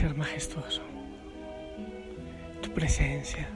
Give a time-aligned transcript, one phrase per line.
[0.00, 0.80] Amanecer majestuoso.
[2.62, 3.46] Tu presencia.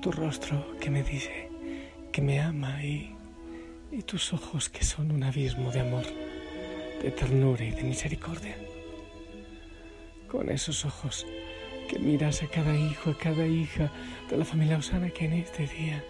[0.00, 1.50] Tu rostro que me dice
[2.10, 3.14] que me ama y,
[3.92, 6.06] y tus ojos que son un abismo de amor,
[7.02, 8.56] de ternura y de misericordia.
[10.28, 11.26] Con esos ojos
[11.90, 13.92] que miras a cada hijo, a cada hija
[14.30, 16.02] de la familia Osana que en este día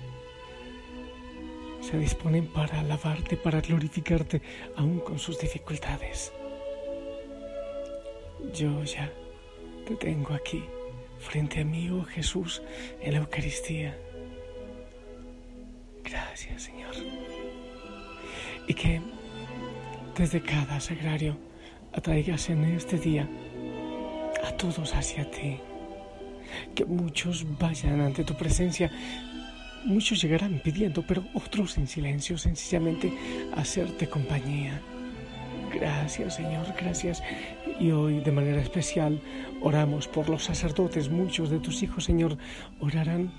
[1.80, 4.40] se disponen para alabarte, para glorificarte,
[4.76, 6.32] aún con sus dificultades.
[8.52, 9.12] Yo ya
[9.86, 10.62] te tengo aquí,
[11.18, 12.62] frente a mí, oh Jesús,
[13.00, 13.98] en la Eucaristía.
[16.04, 16.94] Gracias, Señor.
[18.66, 19.00] Y que
[20.16, 21.36] desde cada sagrario
[21.92, 23.28] atraigas en este día
[24.44, 25.58] a todos hacia ti.
[26.74, 28.90] Que muchos vayan ante tu presencia.
[29.84, 33.12] Muchos llegarán pidiendo, pero otros en silencio, sencillamente
[33.54, 34.80] hacerte compañía.
[35.72, 37.22] Gracias Señor, gracias.
[37.78, 39.20] Y hoy de manera especial
[39.60, 41.10] oramos por los sacerdotes.
[41.10, 42.38] Muchos de tus hijos, Señor,
[42.80, 43.32] orarán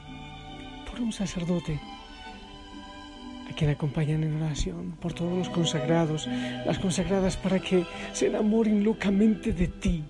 [0.89, 1.79] por un sacerdote
[3.49, 6.27] a quien acompañan en oración, por todos los consagrados,
[6.65, 10.03] las consagradas para que se enamoren locamente de ti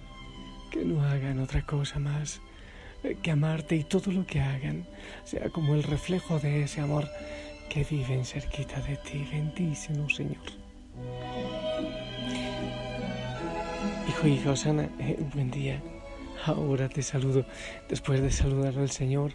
[0.72, 2.42] que no hagan otra cosa más
[3.22, 4.86] que amarte y todo lo que hagan
[5.24, 7.08] sea como el reflejo de ese amor
[7.70, 9.28] que viven cerquita de ti.
[9.32, 10.38] Bendícenos, Señor.
[14.08, 15.82] Hijo y hija Osana, eh, buen día.
[16.46, 17.46] Ahora te saludo.
[17.90, 19.34] Después de saludar al Señor,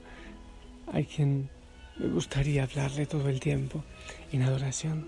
[0.90, 1.50] a quien
[1.98, 3.84] me gustaría hablarle todo el tiempo
[4.32, 5.06] en adoración.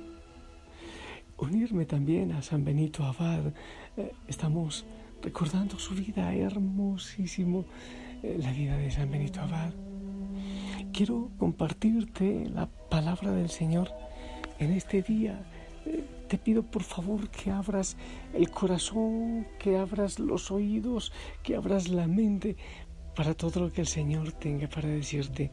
[1.38, 3.54] Unirme también a San Benito Abad.
[3.96, 4.84] Eh, estamos
[5.22, 7.64] recordando su vida, hermosísimo,
[8.22, 9.72] eh, la vida de San Benito Abad.
[10.92, 13.90] Quiero compartirte la palabra del Señor
[14.58, 15.42] en este día.
[16.28, 17.96] Te pido por favor que abras
[18.32, 21.12] el corazón, que abras los oídos,
[21.42, 22.56] que abras la mente
[23.14, 25.50] para todo lo que el Señor tenga para decirte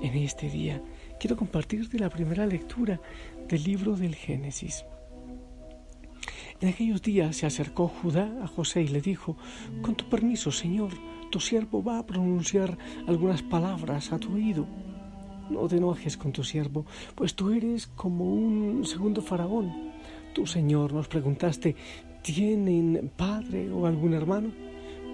[0.00, 0.82] en este día.
[1.20, 3.00] Quiero compartirte la primera lectura
[3.48, 4.84] del libro del Génesis.
[6.60, 9.36] En aquellos días se acercó Judá a José y le dijo,
[9.82, 10.92] con tu permiso, Señor,
[11.30, 14.66] tu siervo va a pronunciar algunas palabras a tu oído.
[15.50, 19.92] No te enojes con tu siervo, pues tú eres como un segundo faraón.
[20.32, 21.76] Tú, Señor, nos preguntaste,
[22.22, 24.50] ¿tienen padre o algún hermano?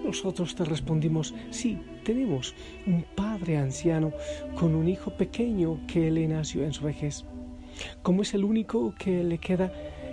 [0.03, 2.55] Nosotros te respondimos, sí, tenemos
[2.87, 4.13] un padre anciano
[4.57, 7.25] con un hijo pequeño que le nació en su vejez.
[8.01, 9.71] Como es el único que le queda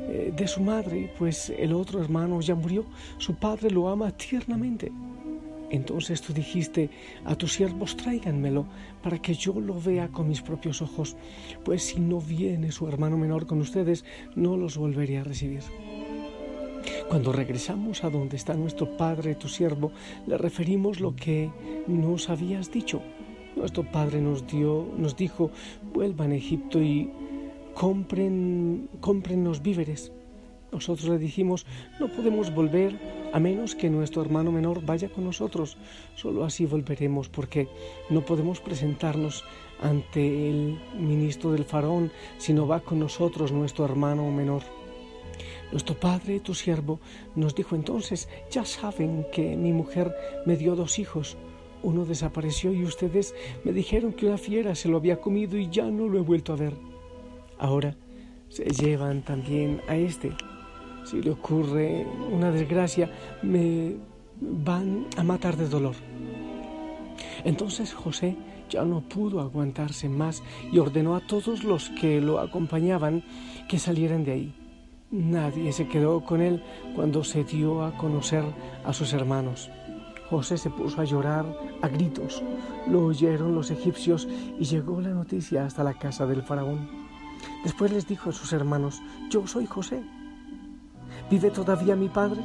[0.09, 2.85] eh, de su madre, pues el otro hermano ya murió,
[3.19, 4.91] su padre lo ama tiernamente.
[5.71, 6.91] Entonces tú dijiste
[7.25, 8.67] a tus siervos tráiganmelo
[9.03, 11.17] para que yo lo vea con mis propios ojos,
[11.65, 15.63] pues si no viene su hermano menor con ustedes, no los volveré a recibir.
[17.09, 19.93] Cuando regresamos a donde está nuestro padre, tu siervo,
[20.27, 21.51] le referimos lo que
[21.87, 23.03] nos habías dicho.
[23.57, 25.51] Nuestro padre nos dio, nos dijo,
[25.93, 27.11] vuelvan a Egipto y
[27.75, 30.13] compren, compren los víveres.
[30.73, 31.65] Nosotros le dijimos,
[32.01, 32.99] no podemos volver
[33.37, 35.77] a menos que nuestro hermano menor vaya con nosotros.
[36.15, 37.69] Solo así volveremos porque
[38.09, 39.45] no podemos presentarnos
[39.83, 44.63] ante el ministro del faraón si no va con nosotros nuestro hermano menor.
[45.71, 46.99] Nuestro padre, tu siervo,
[47.35, 50.17] nos dijo entonces, ya saben que mi mujer
[50.47, 51.37] me dio dos hijos.
[51.83, 53.35] Uno desapareció y ustedes
[53.65, 56.55] me dijeron que una fiera se lo había comido y ya no lo he vuelto
[56.55, 56.73] a ver.
[57.59, 57.95] Ahora
[58.49, 60.33] se llevan también a este.
[61.07, 63.09] Si le ocurre una desgracia,
[63.41, 63.95] me
[64.41, 65.95] van a matar de dolor.
[67.45, 68.37] Entonces José
[68.69, 70.43] ya no pudo aguantarse más
[70.73, 73.23] y ordenó a todos los que lo acompañaban
[73.69, 74.55] que salieran de ahí.
[75.13, 76.61] Nadie se quedó con él
[76.97, 78.43] cuando se dio a conocer
[78.85, 79.71] a sus hermanos.
[80.29, 81.47] José se puso a llorar
[81.83, 82.43] a gritos.
[82.89, 84.27] Lo oyeron los egipcios
[84.59, 86.89] y llegó la noticia hasta la casa del faraón.
[87.63, 89.01] Después les dijo a sus hermanos,
[89.31, 90.03] yo soy José.
[91.31, 92.41] ¿Vive todavía mi padre?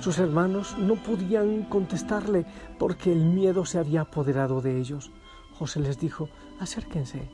[0.00, 2.46] Sus hermanos no podían contestarle
[2.78, 5.10] porque el miedo se había apoderado de ellos.
[5.58, 6.28] José les dijo,
[6.58, 7.28] acérquense.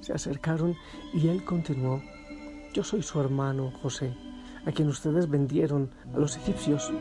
[0.00, 0.76] Se acercaron
[1.12, 2.02] y él continuó,
[2.72, 4.14] yo soy su hermano José,
[4.64, 6.92] a quien ustedes vendieron a los egipcios.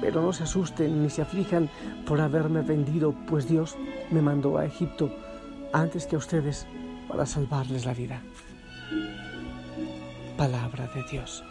[0.00, 1.68] Pero no se asusten ni se aflijan
[2.06, 3.76] por haberme vendido, pues Dios
[4.10, 5.10] me mandó a Egipto
[5.72, 6.66] antes que a ustedes
[7.08, 8.22] para salvarles la vida
[10.40, 11.44] palabra de Dios.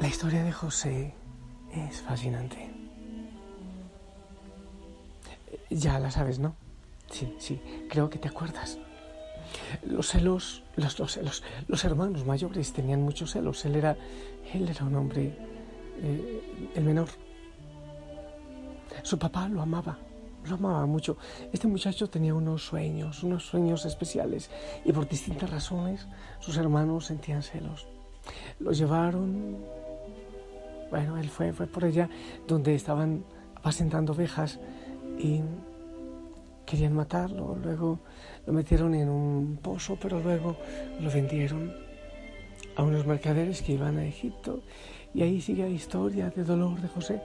[0.00, 1.14] La historia de José
[1.72, 2.70] es fascinante.
[5.70, 6.54] Ya la sabes, ¿no?
[7.10, 8.78] Sí, sí, creo que te acuerdas.
[9.84, 13.64] Los celos, los, los celos, los hermanos mayores tenían muchos celos.
[13.64, 13.96] Él era,
[14.52, 15.36] él era un hombre,
[16.02, 17.08] eh, el menor.
[19.02, 19.98] Su papá lo amaba,
[20.48, 21.16] lo amaba mucho.
[21.52, 24.50] Este muchacho tenía unos sueños, unos sueños especiales
[24.84, 26.06] y por distintas razones
[26.40, 27.86] sus hermanos sentían celos.
[28.58, 29.58] Lo llevaron,
[30.90, 32.08] bueno, él fue, fue por allá
[32.46, 34.58] donde estaban apacentando ovejas
[35.18, 35.40] y
[36.64, 37.56] querían matarlo.
[37.62, 38.00] Luego
[38.46, 40.56] lo metieron en un pozo, pero luego
[41.00, 41.72] lo vendieron
[42.76, 44.62] a unos mercaderes que iban a Egipto.
[45.14, 47.22] Y ahí sigue la historia de dolor de José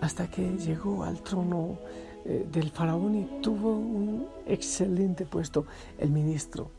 [0.00, 1.78] hasta que llegó al trono
[2.24, 5.66] eh, del faraón y tuvo un excelente puesto,
[5.98, 6.70] el ministro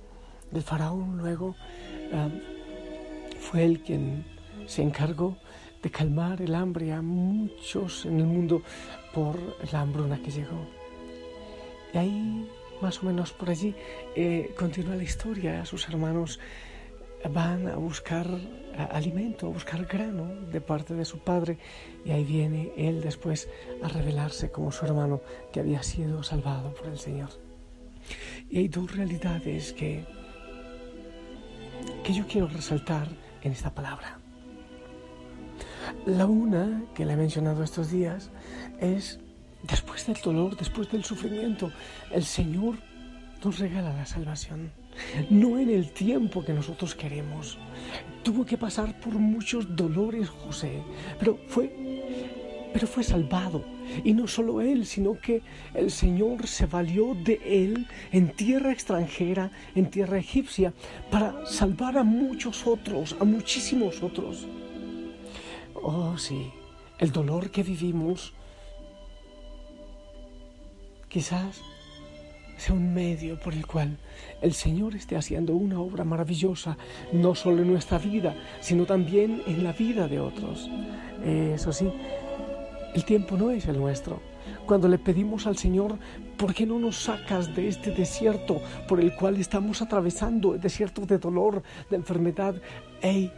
[0.51, 1.18] del faraón.
[1.18, 1.56] Luego
[3.39, 4.25] fue el quien
[4.68, 5.38] se encargó
[5.86, 8.63] de calmar el hambre a muchos en el mundo
[9.13, 9.38] por
[9.71, 10.65] la hambruna que llegó.
[11.94, 12.50] Y ahí,
[12.81, 13.75] más o menos por allí,
[14.15, 15.63] eh, continúa la historia.
[15.65, 16.39] Sus hermanos
[17.30, 18.27] van a buscar
[18.92, 21.57] alimento, a buscar grano de parte de su padre
[22.04, 23.48] y ahí viene él después
[23.81, 27.30] a revelarse como su hermano que había sido salvado por el Señor.
[28.50, 30.06] Y hay dos realidades que,
[32.04, 33.07] que yo quiero resaltar
[33.42, 34.19] en esta palabra.
[36.06, 38.31] La una, que le he mencionado estos días,
[38.80, 39.19] es
[39.63, 41.71] después del dolor, después del sufrimiento,
[42.12, 42.75] el Señor
[43.44, 44.71] nos regala la salvación.
[45.30, 47.57] No en el tiempo que nosotros queremos.
[48.24, 50.81] Tuvo que pasar por muchos dolores José,
[51.19, 51.71] pero fue,
[52.74, 53.63] pero fue salvado.
[54.03, 55.42] Y no solo él, sino que
[55.74, 60.74] el Señor se valió de él en tierra extranjera, en tierra egipcia,
[61.12, 64.47] para salvar a muchos otros, a muchísimos otros.
[65.75, 66.51] Oh, sí,
[66.97, 68.33] el dolor que vivimos
[71.09, 71.62] quizás
[72.57, 73.98] sea un medio por el cual
[74.42, 76.78] el Señor esté haciendo una obra maravillosa,
[77.12, 80.69] no solo en nuestra vida, sino también en la vida de otros.
[81.24, 81.92] Eso sí,
[82.94, 84.22] el tiempo no es el nuestro.
[84.66, 85.98] Cuando le pedimos al Señor,
[86.38, 91.06] ¿por qué no nos sacas de este desierto por el cual estamos atravesando, el desierto
[91.06, 92.56] de dolor, de enfermedad?
[93.02, 93.31] ¡Ey!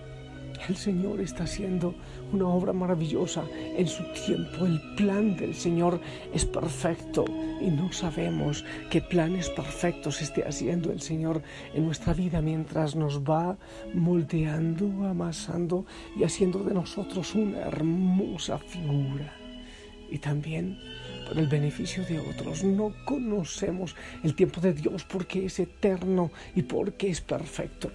[0.67, 1.95] El Señor está haciendo
[2.33, 4.65] una obra maravillosa en su tiempo.
[4.65, 6.01] El plan del Señor
[6.33, 7.25] es perfecto
[7.61, 11.41] y no sabemos qué planes perfectos esté haciendo el Señor
[11.73, 13.57] en nuestra vida mientras nos va
[13.93, 15.85] moldeando, amasando
[16.17, 19.33] y haciendo de nosotros una hermosa figura.
[20.09, 20.77] Y también
[21.27, 22.63] por el beneficio de otros.
[22.63, 27.91] No conocemos el tiempo de Dios porque es eterno y porque es perfecto.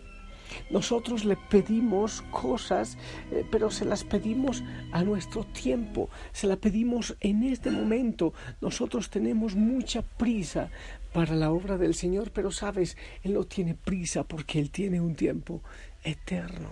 [0.70, 2.98] Nosotros le pedimos cosas,
[3.30, 8.32] eh, pero se las pedimos a nuestro tiempo, se las pedimos en este momento.
[8.60, 10.70] Nosotros tenemos mucha prisa
[11.12, 15.14] para la obra del Señor, pero sabes, Él no tiene prisa porque Él tiene un
[15.14, 15.62] tiempo
[16.02, 16.68] eterno.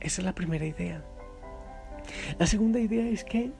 [0.00, 1.02] Esa es la primera idea.
[2.38, 3.50] La segunda idea es que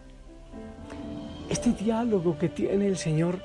[1.49, 3.41] este diálogo que tiene el Señor,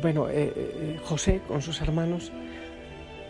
[0.00, 2.32] bueno, eh, eh, José con sus hermanos,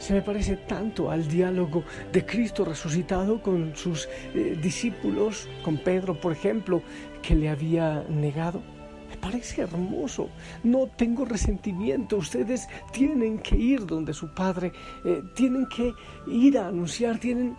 [0.02, 6.20] se me parece tanto al diálogo de Cristo resucitado con sus eh, discípulos, con Pedro,
[6.20, 6.82] por ejemplo,
[7.22, 8.60] que le había negado.
[9.08, 10.28] Me parece hermoso.
[10.64, 12.16] No tengo resentimiento.
[12.16, 14.72] Ustedes tienen que ir donde su padre,
[15.04, 15.94] eh, tienen que
[16.26, 17.56] ir a anunciar, tienen...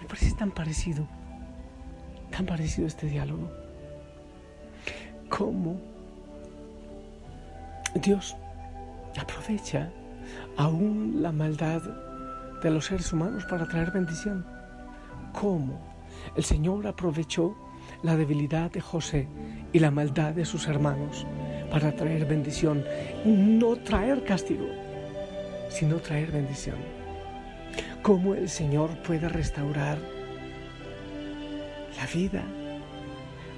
[0.00, 1.06] Me parece tan parecido,
[2.32, 3.48] tan parecido este diálogo.
[5.28, 5.80] ¿Cómo
[7.94, 8.34] Dios
[9.16, 9.92] aprovecha
[10.60, 11.80] aún la maldad
[12.62, 14.44] de los seres humanos para traer bendición.
[15.32, 15.80] ¿Cómo?
[16.36, 17.56] El Señor aprovechó
[18.02, 19.26] la debilidad de José
[19.72, 21.26] y la maldad de sus hermanos
[21.70, 22.84] para traer bendición,
[23.24, 24.66] no traer castigo,
[25.70, 26.76] sino traer bendición.
[28.02, 29.96] ¿Cómo el Señor puede restaurar
[31.96, 32.44] la vida?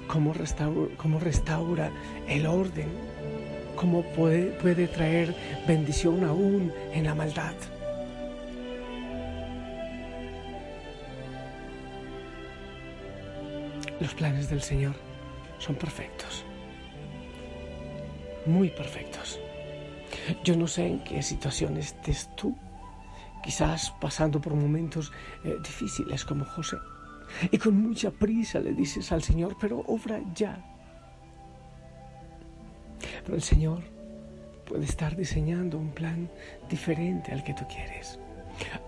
[0.07, 1.91] ¿Cómo restaura, cómo restaura
[2.29, 2.87] el orden?
[3.75, 5.35] Cómo puede, puede traer
[5.67, 7.53] bendición aún en la maldad.
[13.99, 14.95] Los planes del Señor
[15.59, 16.43] son perfectos,
[18.45, 19.39] muy perfectos.
[20.43, 22.55] Yo no sé en qué situación estés tú,
[23.41, 25.11] quizás pasando por momentos
[25.43, 26.77] eh, difíciles como José,
[27.51, 30.61] y con mucha prisa le dices al Señor, pero obra ya,
[33.23, 33.81] pero el Señor
[34.65, 36.29] puede estar diseñando un plan
[36.69, 38.19] diferente al que tú quieres.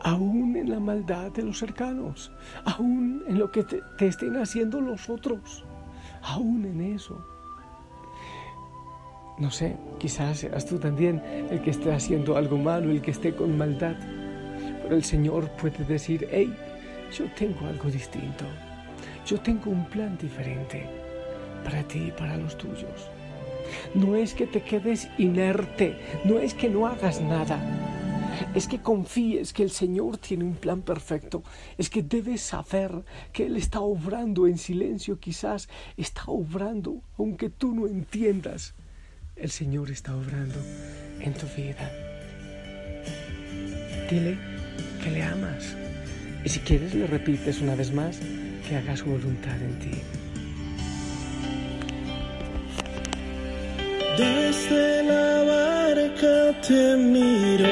[0.01, 2.32] Aún en la maldad de los cercanos,
[2.65, 5.65] aún en lo que te, estén haciendo los otros,
[6.22, 7.24] aún en eso.
[9.38, 13.36] no sé, quizás seas tú también el que esté haciendo algo malo, el que esté
[13.36, 13.96] con maldad.
[14.84, 16.56] Pero el Señor puede decir, hey,
[17.12, 18.46] yo tengo algo distinto.
[19.25, 20.88] Yo tengo un plan diferente
[21.63, 23.10] para ti y para los tuyos.
[23.93, 27.60] No es que te quedes inerte, no es que no hagas nada.
[28.53, 31.43] Es que confíes que el Señor tiene un plan perfecto.
[31.77, 37.74] Es que debes saber que Él está obrando en silencio, quizás está obrando, aunque tú
[37.74, 38.74] no entiendas.
[39.36, 40.55] El Señor está obrando
[41.19, 41.91] en tu vida.
[44.10, 44.38] Dile
[45.03, 45.75] que le amas.
[46.43, 48.19] Y si quieres le repites una vez más
[48.67, 50.25] que haga su voluntad en ti.
[54.17, 57.67] Desde la barca te miro,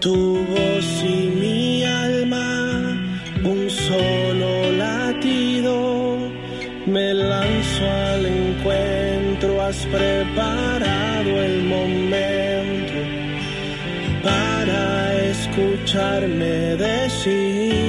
[0.00, 2.98] tu voz y mi alma,
[3.42, 6.18] un solo latido,
[6.84, 12.98] me lanzo al encuentro, has preparado el momento
[14.22, 17.83] para escucharme decir.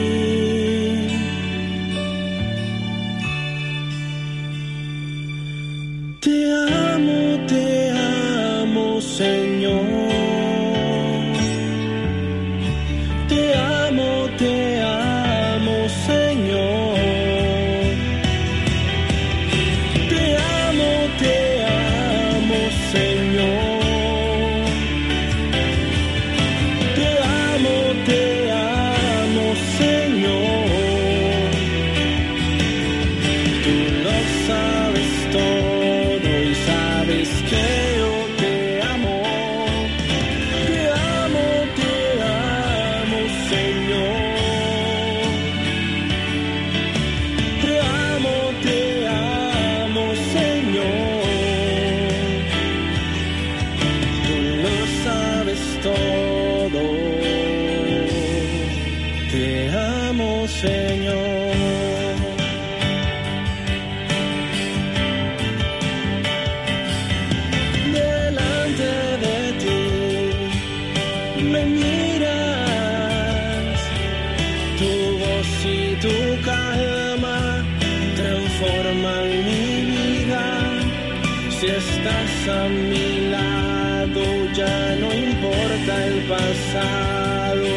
[82.47, 84.21] A mi lado,
[84.53, 87.67] ya no importa el pasado,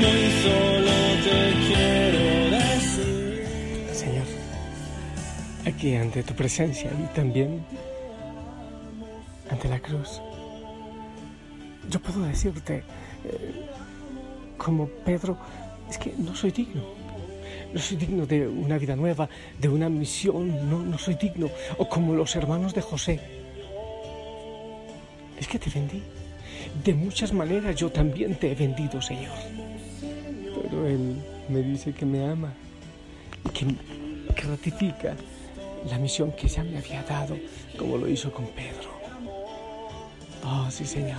[0.00, 0.92] muy solo
[1.24, 2.24] te quiero
[2.56, 3.46] decir.
[3.92, 4.26] Señor,
[5.66, 7.64] aquí ante tu presencia y también
[9.50, 10.22] ante la cruz,
[11.90, 12.84] yo puedo decirte,
[13.24, 13.66] eh,
[14.56, 15.36] como Pedro,
[15.90, 17.02] es que no soy digno
[17.72, 19.28] no soy digno de una vida nueva,
[19.58, 21.48] de una misión, no, no soy digno.
[21.78, 23.41] O como los hermanos de José.
[25.42, 26.00] Es que te vendí.
[26.84, 29.36] De muchas maneras yo también te he vendido, Señor.
[30.62, 31.16] Pero Él
[31.48, 32.52] me dice que me ama
[33.44, 33.66] y que,
[34.36, 35.16] que ratifica
[35.90, 37.36] la misión que ya me había dado,
[37.76, 38.92] como lo hizo con Pedro.
[40.44, 41.18] Oh, sí, Señor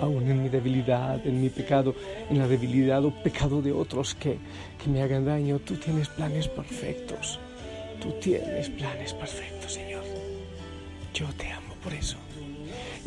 [0.00, 1.94] aún en mi debilidad, en mi pecado,
[2.28, 4.36] en la debilidad o pecado de otros que,
[4.78, 5.58] que me hagan daño.
[5.58, 7.40] Tú tienes planes perfectos.
[7.98, 10.04] Tú tienes planes perfectos, Señor.
[11.14, 12.18] Yo te amo por eso.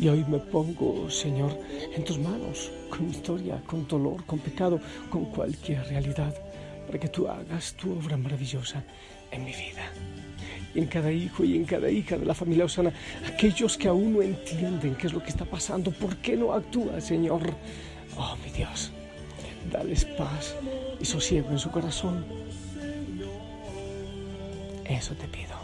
[0.00, 1.56] Y hoy me pongo, Señor,
[1.94, 4.80] en tus manos, con historia, con dolor, con pecado,
[5.10, 6.34] con cualquier realidad,
[6.86, 8.82] para que tú hagas tu obra maravillosa
[9.30, 9.92] en mi vida
[10.74, 12.92] en cada hijo y en cada hija de la familia Osana,
[13.26, 17.00] aquellos que aún no entienden qué es lo que está pasando, por qué no actúa,
[17.00, 17.42] Señor.
[18.16, 18.92] Oh, mi Dios,
[19.70, 20.54] dales paz
[21.00, 22.24] y sosiego en su corazón.
[24.84, 25.59] Eso te pido.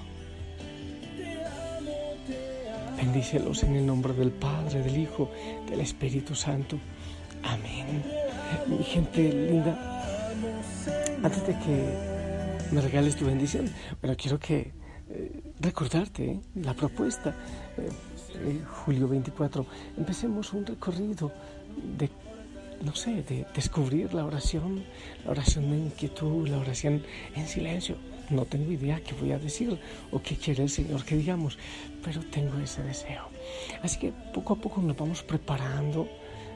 [2.97, 5.31] Bendícelos en el nombre del Padre, del Hijo,
[5.69, 6.79] del Espíritu Santo.
[7.43, 8.03] Amén.
[8.67, 10.03] Mi gente linda,
[11.23, 14.73] antes de que me regales tu bendición, bueno, quiero que
[15.11, 16.41] eh, recordarte ¿eh?
[16.57, 17.35] la propuesta.
[17.79, 21.33] Eh, julio 24, empecemos un recorrido
[21.99, 22.11] de,
[22.83, 24.85] no sé, de descubrir la oración,
[25.25, 27.03] la oración de inquietud, la oración
[27.35, 27.97] en silencio.
[28.31, 29.79] No tengo idea qué voy a decir
[30.11, 31.59] o qué quiere el Señor que digamos,
[32.05, 33.29] pero tengo ese deseo.
[33.83, 36.09] Así que poco a poco nos vamos preparando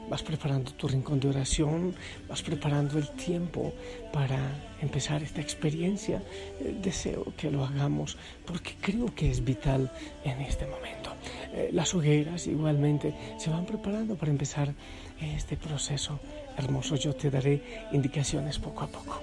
[0.09, 1.95] vas preparando tu rincón de oración,
[2.27, 3.73] vas preparando el tiempo
[4.11, 4.39] para
[4.81, 6.21] empezar esta experiencia.
[6.59, 9.91] Eh, deseo que lo hagamos porque creo que es vital
[10.23, 11.11] en este momento.
[11.53, 14.73] Eh, las hogueras igualmente se van preparando para empezar
[15.21, 16.19] este proceso
[16.57, 16.95] hermoso.
[16.95, 19.21] Yo te daré indicaciones poco a poco.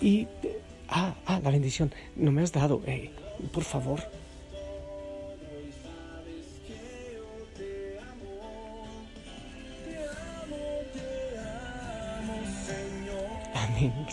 [0.00, 0.26] Y,
[0.88, 3.10] ah, ah la bendición, no me has dado, eh,
[3.52, 4.00] por favor,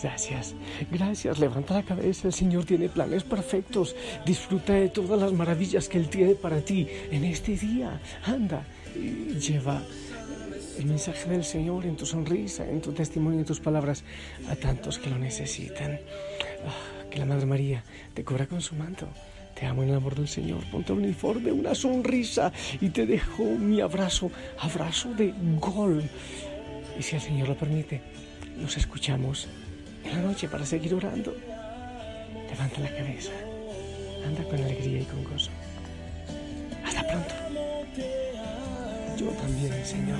[0.02, 0.54] Gracias,
[0.90, 1.38] gracias.
[1.38, 2.28] Levanta la cabeza.
[2.28, 3.94] El Señor tiene planes perfectos.
[4.24, 8.00] Disfruta de todas las maravillas que Él tiene para ti en este día.
[8.24, 8.64] Anda
[8.96, 9.82] y lleva
[10.78, 14.02] el mensaje del Señor en tu sonrisa, en tu testimonio, en tus palabras
[14.48, 16.00] a tantos que lo necesitan.
[16.66, 17.84] Ah, que la Madre María
[18.14, 19.08] te cubra con su manto.
[19.54, 20.64] Te amo en el amor del Señor.
[20.70, 26.02] Ponte un uniforme, una sonrisa y te dejo mi abrazo, abrazo de gol.
[26.98, 28.00] Y si el Señor lo permite,
[28.60, 29.48] nos escuchamos
[30.04, 31.34] en la noche para seguir orando.
[32.48, 33.32] Levanta la cabeza,
[34.26, 35.50] anda con alegría y con gozo.
[36.84, 37.34] Hasta pronto.
[39.16, 40.18] Yo también, Señor.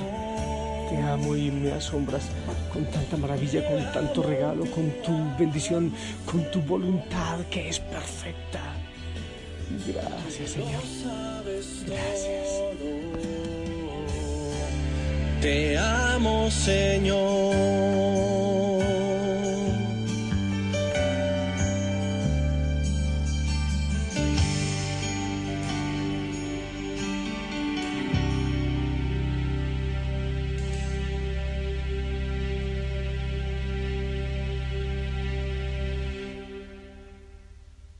[0.88, 2.28] Te amo y me asombras
[2.72, 5.92] con tanta maravilla, con tanto regalo, con tu bendición,
[6.26, 8.60] con tu voluntad que es perfecta.
[9.86, 10.82] Gracias, Señor.
[11.86, 13.29] Gracias.
[15.40, 17.50] Te amo, Señor.